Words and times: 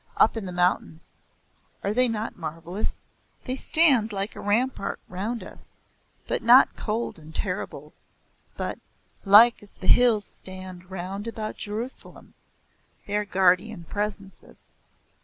Up 0.17 0.35
in 0.35 0.47
the 0.47 0.51
mountains. 0.51 1.13
Are 1.83 1.93
they 1.93 2.07
not 2.07 2.35
marvellous? 2.35 3.01
They 3.45 3.55
stand 3.55 4.11
like 4.11 4.35
a 4.35 4.39
rampart 4.41 4.99
round 5.07 5.43
us, 5.43 5.73
but 6.27 6.41
not 6.41 6.75
cold 6.75 7.19
and 7.19 7.35
terrible, 7.35 7.93
but 8.57 8.79
"Like 9.25 9.61
as 9.61 9.75
the 9.75 9.85
hills 9.85 10.25
stand 10.25 10.89
round 10.89 11.27
about 11.27 11.55
Jerusalem" 11.57 12.33
they 13.05 13.15
are 13.15 13.25
guardian 13.25 13.83
presences. 13.83 14.73